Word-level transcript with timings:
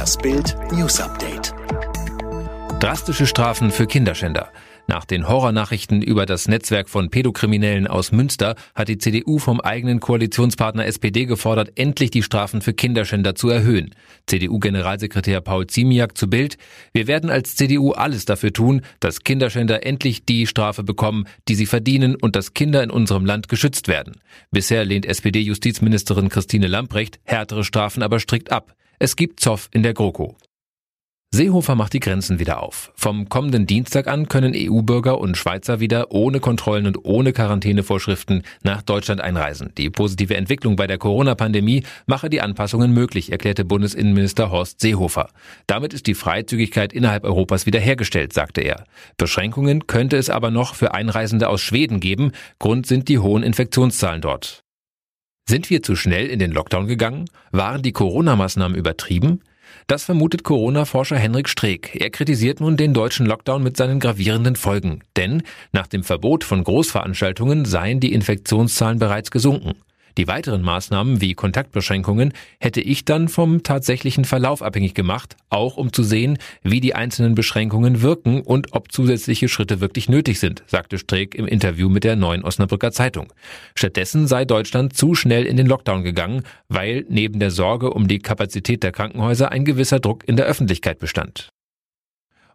Das 0.00 0.16
Bild 0.16 0.56
News 0.72 0.98
Update. 0.98 1.52
Drastische 2.80 3.26
Strafen 3.26 3.70
für 3.70 3.86
Kinderschänder. 3.86 4.48
Nach 4.86 5.04
den 5.04 5.28
Horrornachrichten 5.28 6.00
über 6.00 6.24
das 6.24 6.48
Netzwerk 6.48 6.88
von 6.88 7.10
Pädokriminellen 7.10 7.86
aus 7.86 8.10
Münster 8.10 8.54
hat 8.74 8.88
die 8.88 8.96
CDU 8.96 9.38
vom 9.38 9.60
eigenen 9.60 10.00
Koalitionspartner 10.00 10.86
SPD 10.86 11.26
gefordert, 11.26 11.72
endlich 11.74 12.10
die 12.10 12.22
Strafen 12.22 12.62
für 12.62 12.72
Kinderschänder 12.72 13.34
zu 13.34 13.50
erhöhen. 13.50 13.94
CDU-Generalsekretär 14.26 15.42
Paul 15.42 15.66
Ziemiak 15.66 16.16
zu 16.16 16.30
Bild. 16.30 16.56
Wir 16.94 17.06
werden 17.06 17.28
als 17.28 17.56
CDU 17.56 17.92
alles 17.92 18.24
dafür 18.24 18.54
tun, 18.54 18.80
dass 19.00 19.20
Kinderschänder 19.22 19.84
endlich 19.84 20.24
die 20.24 20.46
Strafe 20.46 20.82
bekommen, 20.82 21.26
die 21.46 21.56
sie 21.56 21.66
verdienen 21.66 22.16
und 22.16 22.36
dass 22.36 22.54
Kinder 22.54 22.82
in 22.82 22.90
unserem 22.90 23.26
Land 23.26 23.50
geschützt 23.50 23.86
werden. 23.86 24.22
Bisher 24.50 24.86
lehnt 24.86 25.04
SPD-Justizministerin 25.04 26.30
Christine 26.30 26.68
Lamprecht 26.68 27.20
härtere 27.24 27.64
Strafen 27.64 28.02
aber 28.02 28.18
strikt 28.18 28.50
ab. 28.50 28.74
Es 29.02 29.16
gibt 29.16 29.40
Zoff 29.40 29.70
in 29.72 29.82
der 29.82 29.94
GroKo. 29.94 30.36
Seehofer 31.32 31.74
macht 31.74 31.94
die 31.94 32.00
Grenzen 32.00 32.38
wieder 32.38 32.62
auf. 32.62 32.92
Vom 32.96 33.30
kommenden 33.30 33.66
Dienstag 33.66 34.06
an 34.06 34.28
können 34.28 34.52
EU-Bürger 34.54 35.18
und 35.18 35.38
Schweizer 35.38 35.80
wieder 35.80 36.12
ohne 36.12 36.38
Kontrollen 36.38 36.86
und 36.86 37.02
ohne 37.06 37.32
Quarantänevorschriften 37.32 38.42
nach 38.62 38.82
Deutschland 38.82 39.22
einreisen. 39.22 39.72
Die 39.78 39.88
positive 39.88 40.36
Entwicklung 40.36 40.76
bei 40.76 40.86
der 40.86 40.98
Corona-Pandemie 40.98 41.84
mache 42.04 42.28
die 42.28 42.42
Anpassungen 42.42 42.92
möglich, 42.92 43.32
erklärte 43.32 43.64
Bundesinnenminister 43.64 44.50
Horst 44.50 44.80
Seehofer. 44.82 45.30
Damit 45.66 45.94
ist 45.94 46.06
die 46.06 46.14
Freizügigkeit 46.14 46.92
innerhalb 46.92 47.24
Europas 47.24 47.64
wiederhergestellt, 47.64 48.34
sagte 48.34 48.60
er. 48.60 48.84
Beschränkungen 49.16 49.86
könnte 49.86 50.18
es 50.18 50.28
aber 50.28 50.50
noch 50.50 50.74
für 50.74 50.92
Einreisende 50.92 51.48
aus 51.48 51.62
Schweden 51.62 52.00
geben. 52.00 52.32
Grund 52.58 52.86
sind 52.86 53.08
die 53.08 53.18
hohen 53.18 53.44
Infektionszahlen 53.44 54.20
dort. 54.20 54.62
Sind 55.50 55.68
wir 55.68 55.82
zu 55.82 55.96
schnell 55.96 56.28
in 56.28 56.38
den 56.38 56.52
Lockdown 56.52 56.86
gegangen? 56.86 57.24
Waren 57.50 57.82
die 57.82 57.90
Corona-Maßnahmen 57.90 58.78
übertrieben? 58.78 59.40
Das 59.88 60.04
vermutet 60.04 60.44
Corona-Forscher 60.44 61.16
Henrik 61.16 61.48
Streeck. 61.48 62.00
Er 62.00 62.10
kritisiert 62.10 62.60
nun 62.60 62.76
den 62.76 62.94
deutschen 62.94 63.26
Lockdown 63.26 63.60
mit 63.60 63.76
seinen 63.76 63.98
gravierenden 63.98 64.54
Folgen. 64.54 65.00
Denn 65.16 65.42
nach 65.72 65.88
dem 65.88 66.04
Verbot 66.04 66.44
von 66.44 66.62
Großveranstaltungen 66.62 67.64
seien 67.64 67.98
die 67.98 68.12
Infektionszahlen 68.12 69.00
bereits 69.00 69.32
gesunken. 69.32 69.72
Die 70.18 70.28
weiteren 70.28 70.62
Maßnahmen 70.62 71.20
wie 71.20 71.34
Kontaktbeschränkungen 71.34 72.32
hätte 72.58 72.80
ich 72.80 73.04
dann 73.04 73.28
vom 73.28 73.62
tatsächlichen 73.62 74.24
Verlauf 74.24 74.62
abhängig 74.62 74.94
gemacht, 74.94 75.36
auch 75.48 75.76
um 75.76 75.92
zu 75.92 76.02
sehen, 76.02 76.38
wie 76.62 76.80
die 76.80 76.94
einzelnen 76.94 77.34
Beschränkungen 77.34 78.02
wirken 78.02 78.42
und 78.42 78.72
ob 78.72 78.92
zusätzliche 78.92 79.48
Schritte 79.48 79.80
wirklich 79.80 80.08
nötig 80.08 80.40
sind, 80.40 80.62
sagte 80.66 80.98
Streeck 80.98 81.34
im 81.34 81.46
Interview 81.46 81.88
mit 81.88 82.04
der 82.04 82.16
neuen 82.16 82.44
Osnabrücker 82.44 82.92
Zeitung. 82.92 83.32
Stattdessen 83.74 84.26
sei 84.26 84.44
Deutschland 84.44 84.96
zu 84.96 85.14
schnell 85.14 85.46
in 85.46 85.56
den 85.56 85.66
Lockdown 85.66 86.02
gegangen, 86.02 86.42
weil 86.68 87.06
neben 87.08 87.38
der 87.38 87.50
Sorge 87.50 87.90
um 87.90 88.08
die 88.08 88.18
Kapazität 88.18 88.82
der 88.82 88.92
Krankenhäuser 88.92 89.52
ein 89.52 89.64
gewisser 89.64 90.00
Druck 90.00 90.26
in 90.26 90.36
der 90.36 90.46
Öffentlichkeit 90.46 90.98
bestand. 90.98 91.50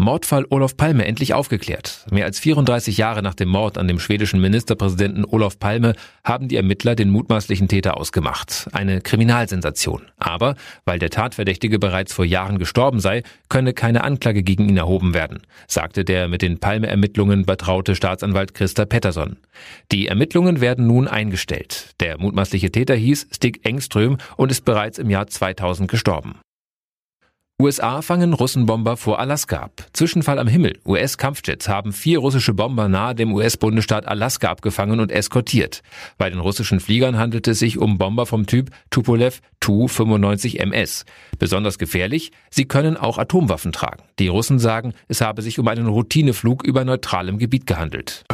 Mordfall 0.00 0.46
Olof 0.48 0.76
Palme 0.76 1.04
endlich 1.04 1.34
aufgeklärt. 1.34 2.06
Mehr 2.10 2.24
als 2.24 2.40
34 2.40 2.96
Jahre 2.96 3.22
nach 3.22 3.34
dem 3.34 3.48
Mord 3.50 3.76
an 3.76 3.86
dem 3.86 4.00
schwedischen 4.00 4.40
Ministerpräsidenten 4.40 5.24
Olof 5.24 5.58
Palme 5.58 5.94
haben 6.24 6.48
die 6.48 6.56
Ermittler 6.56 6.94
den 6.94 7.10
mutmaßlichen 7.10 7.68
Täter 7.68 7.96
ausgemacht. 7.96 8.68
Eine 8.72 9.02
Kriminalsensation. 9.02 10.02
Aber 10.16 10.56
weil 10.84 10.98
der 10.98 11.10
Tatverdächtige 11.10 11.78
bereits 11.78 12.12
vor 12.12 12.24
Jahren 12.24 12.58
gestorben 12.58 12.98
sei, 12.98 13.22
könne 13.48 13.74
keine 13.74 14.02
Anklage 14.02 14.42
gegen 14.42 14.68
ihn 14.68 14.76
erhoben 14.76 15.14
werden, 15.14 15.42
sagte 15.68 16.04
der 16.04 16.28
mit 16.28 16.42
den 16.42 16.58
Palme-Ermittlungen 16.58 17.44
betraute 17.44 17.94
Staatsanwalt 17.94 18.54
Christa 18.54 18.86
Pettersson. 18.86 19.36
Die 19.92 20.08
Ermittlungen 20.08 20.60
werden 20.60 20.86
nun 20.86 21.08
eingestellt. 21.08 21.90
Der 22.00 22.18
mutmaßliche 22.18 22.72
Täter 22.72 22.94
hieß 22.94 23.28
Stig 23.32 23.60
Engström 23.64 24.16
und 24.36 24.50
ist 24.50 24.64
bereits 24.64 24.98
im 24.98 25.10
Jahr 25.10 25.26
2000 25.26 25.90
gestorben. 25.90 26.40
USA 27.60 28.00
fangen 28.00 28.32
Russenbomber 28.32 28.96
vor 28.96 29.18
Alaska 29.18 29.58
ab. 29.58 29.84
Zwischenfall 29.92 30.38
am 30.38 30.48
Himmel. 30.48 30.78
US-Kampfjets 30.86 31.68
haben 31.68 31.92
vier 31.92 32.18
russische 32.18 32.54
Bomber 32.54 32.88
nahe 32.88 33.14
dem 33.14 33.34
US-Bundesstaat 33.34 34.08
Alaska 34.08 34.48
abgefangen 34.48 34.98
und 34.98 35.12
eskortiert. 35.12 35.82
Bei 36.16 36.30
den 36.30 36.40
russischen 36.40 36.80
Fliegern 36.80 37.18
handelt 37.18 37.46
es 37.48 37.58
sich 37.58 37.76
um 37.76 37.98
Bomber 37.98 38.24
vom 38.24 38.46
Typ 38.46 38.70
Tupolev 38.88 39.42
Tu-95MS. 39.60 41.04
Besonders 41.38 41.76
gefährlich, 41.76 42.32
sie 42.48 42.64
können 42.64 42.96
auch 42.96 43.18
Atomwaffen 43.18 43.72
tragen. 43.72 44.04
Die 44.18 44.28
Russen 44.28 44.58
sagen, 44.58 44.94
es 45.08 45.20
habe 45.20 45.42
sich 45.42 45.58
um 45.58 45.68
einen 45.68 45.86
Routineflug 45.86 46.64
über 46.64 46.86
neutralem 46.86 47.36
Gebiet 47.36 47.66
gehandelt. 47.66 48.24